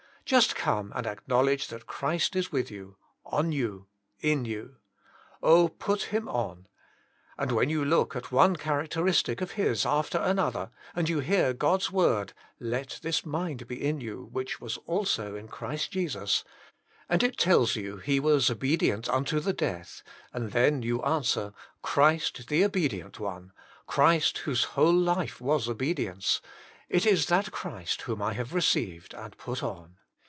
[0.23, 3.87] Just come and ac knowledge that Christ is with you, on you,
[4.21, 4.77] in you.
[5.43, 6.67] Oh, put Him on!
[7.37, 11.91] And when 3"ou look at one characteristic of His after another; and yon hear God's
[11.91, 15.51] word, <* Let this mind be in you which was also in Jesus
[16.13, 16.43] Christ,"
[17.09, 22.47] and it tells you He was obedient unto the death; and then you answer, Christ
[22.47, 23.51] the obedi ent one,
[23.85, 26.39] Christ whose whole life was obedience,
[26.87, 28.47] it is that Christ whom I 48 JestLs Himself.
[28.47, 29.97] have received and put on.